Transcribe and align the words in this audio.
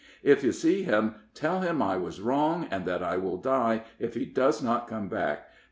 If 0.23 0.43
you 0.43 0.51
see 0.51 0.81
him, 0.81 1.13
tell 1.35 1.59
him 1.59 1.79
I 1.79 1.95
was 1.95 2.21
wrong, 2.21 2.67
and 2.71 2.85
that 2.87 3.03
I 3.03 3.17
will 3.17 3.37
die 3.37 3.83
if 3.99 4.15
he 4.15 4.25
does 4.25 4.63
not 4.63 4.87
come 4.87 5.09
back. 5.09 5.45